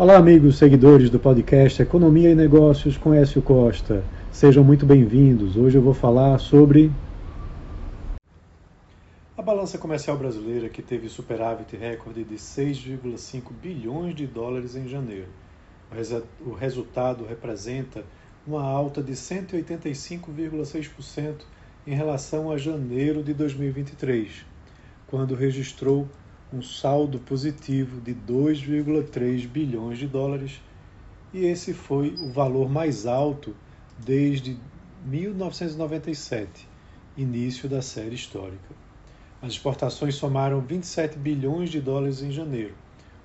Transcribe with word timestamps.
Olá, 0.00 0.16
amigos 0.16 0.56
seguidores 0.56 1.10
do 1.10 1.20
podcast 1.20 1.82
Economia 1.82 2.30
e 2.30 2.34
Negócios 2.34 2.96
com 2.96 3.12
Écio 3.12 3.42
Costa. 3.42 4.02
Sejam 4.32 4.64
muito 4.64 4.86
bem-vindos. 4.86 5.58
Hoje 5.58 5.76
eu 5.76 5.82
vou 5.82 5.92
falar 5.92 6.38
sobre 6.38 6.90
a 9.36 9.42
balança 9.42 9.76
comercial 9.76 10.16
brasileira 10.16 10.70
que 10.70 10.80
teve 10.80 11.10
superávit 11.10 11.76
recorde 11.76 12.24
de 12.24 12.36
6,5 12.36 13.52
bilhões 13.62 14.14
de 14.14 14.26
dólares 14.26 14.74
em 14.74 14.88
janeiro. 14.88 15.28
O 16.46 16.54
resultado 16.54 17.26
representa 17.26 18.02
uma 18.46 18.62
alta 18.62 19.02
de 19.02 19.12
185,6% 19.12 21.42
em 21.86 21.94
relação 21.94 22.50
a 22.50 22.56
janeiro 22.56 23.22
de 23.22 23.34
2023, 23.34 24.46
quando 25.06 25.34
registrou 25.34 26.08
um 26.52 26.60
saldo 26.60 27.20
positivo 27.20 28.00
de 28.00 28.12
2,3 28.12 29.46
bilhões 29.46 29.98
de 29.98 30.08
dólares, 30.08 30.60
e 31.32 31.44
esse 31.44 31.72
foi 31.72 32.16
o 32.20 32.32
valor 32.32 32.68
mais 32.68 33.06
alto 33.06 33.54
desde 33.96 34.58
1997, 35.04 36.68
início 37.16 37.68
da 37.68 37.80
série 37.80 38.16
histórica. 38.16 38.74
As 39.40 39.52
exportações 39.52 40.16
somaram 40.16 40.60
27 40.60 41.16
bilhões 41.16 41.70
de 41.70 41.80
dólares 41.80 42.20
em 42.20 42.32
janeiro, 42.32 42.74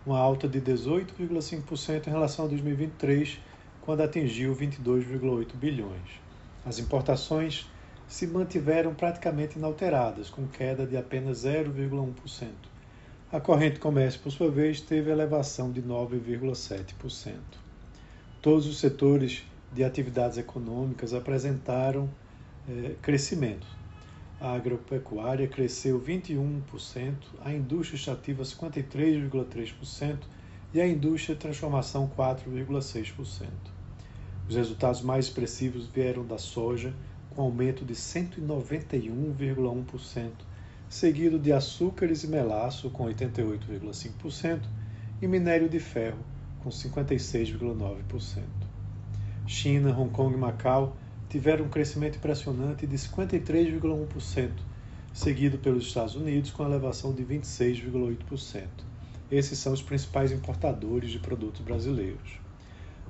uma 0.05 0.19
alta 0.19 0.47
de 0.47 0.61
18,5% 0.61 2.07
em 2.07 2.11
relação 2.11 2.45
a 2.45 2.47
2023, 2.47 3.39
quando 3.81 4.01
atingiu 4.01 4.55
22,8 4.55 5.55
bilhões. 5.55 6.21
As 6.63 6.77
importações 6.77 7.67
se 8.07 8.27
mantiveram 8.27 8.93
praticamente 8.93 9.57
inalteradas, 9.57 10.29
com 10.29 10.47
queda 10.47 10.85
de 10.85 10.95
apenas 10.95 11.43
0,1%. 11.43 12.74
A 13.31 13.39
corrente 13.39 13.79
comércio, 13.79 14.19
por 14.21 14.31
sua 14.31 14.51
vez, 14.51 14.79
teve 14.79 15.09
elevação 15.09 15.71
de 15.71 15.81
9,7%. 15.81 17.33
Todos 18.39 18.67
os 18.67 18.77
setores 18.77 19.43
de 19.73 19.83
atividades 19.83 20.37
econômicas 20.37 21.11
apresentaram 21.11 22.07
eh, 22.69 22.93
crescimento. 23.01 23.65
A 24.39 24.53
agropecuária 24.53 25.47
cresceu 25.47 25.99
21%, 25.99 27.15
a 27.43 27.51
indústria 27.51 27.97
extrativa 27.97 28.43
53,3% 28.43 30.19
e 30.71 30.79
a 30.79 30.87
indústria 30.87 31.33
de 31.33 31.41
transformação 31.41 32.07
4,6%. 32.15 33.47
Os 34.47 34.55
resultados 34.55 35.01
mais 35.01 35.25
expressivos 35.25 35.87
vieram 35.87 36.23
da 36.23 36.37
soja, 36.37 36.93
com 37.31 37.41
aumento 37.41 37.83
de 37.83 37.95
191,1%, 37.95 40.31
seguido 40.95 41.37
de 41.37 41.51
açúcares 41.51 42.23
e 42.23 42.27
melaço, 42.27 42.89
com 42.89 43.03
88,5%, 43.03 44.61
e 45.21 45.27
minério 45.27 45.67
de 45.67 45.77
ferro, 45.77 46.19
com 46.63 46.69
56,9%. 46.69 48.43
China, 49.45 49.91
Hong 49.91 50.09
Kong 50.09 50.33
e 50.33 50.37
Macau 50.37 50.95
tiveram 51.27 51.65
um 51.65 51.69
crescimento 51.69 52.15
impressionante 52.15 52.87
de 52.87 52.95
53,1%, 52.95 54.51
seguido 55.13 55.57
pelos 55.57 55.85
Estados 55.85 56.15
Unidos 56.15 56.51
com 56.51 56.63
elevação 56.63 57.13
de 57.13 57.25
26,8%. 57.25 58.63
Esses 59.29 59.59
são 59.59 59.73
os 59.73 59.81
principais 59.81 60.31
importadores 60.31 61.11
de 61.11 61.19
produtos 61.19 61.59
brasileiros. 61.59 62.39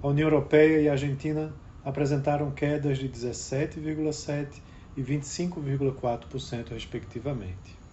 A 0.02 0.08
União 0.08 0.25
Europeia 0.25 0.81
e 0.81 0.89
a 0.89 0.94
Argentina 0.94 1.53
apresentaram 1.83 2.50
quedas 2.50 2.97
de 2.97 3.08
17,7% 3.08 4.75
e 4.96 5.02
25,4%, 5.02 6.70
respectivamente. 6.70 7.86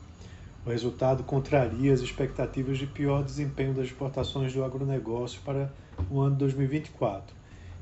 O 0.64 0.70
resultado 0.70 1.24
contraria 1.24 1.92
as 1.92 2.00
expectativas 2.00 2.78
de 2.78 2.86
pior 2.86 3.24
desempenho 3.24 3.74
das 3.74 3.86
exportações 3.86 4.52
do 4.52 4.64
agronegócio 4.64 5.40
para 5.42 5.72
o 6.08 6.20
ano 6.20 6.36
2024, 6.36 7.34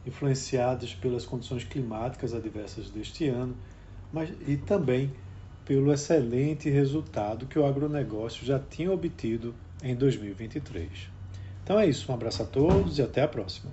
influenciadas 0.06 0.94
pelas 0.94 1.26
condições 1.26 1.64
climáticas 1.64 2.32
adversas 2.32 2.88
deste 2.88 3.28
ano, 3.28 3.54
mas 4.10 4.30
e 4.46 4.56
também 4.56 5.12
pelo 5.64 5.92
excelente 5.92 6.70
resultado 6.70 7.46
que 7.46 7.58
o 7.58 7.66
agronegócio 7.66 8.46
já 8.46 8.58
tinha 8.58 8.90
obtido 8.90 9.54
em 9.82 9.94
2023. 9.94 11.10
Então 11.62 11.78
é 11.78 11.86
isso, 11.86 12.10
um 12.10 12.14
abraço 12.14 12.42
a 12.42 12.46
todos 12.46 12.98
e 12.98 13.02
até 13.02 13.22
a 13.22 13.28
próxima. 13.28 13.70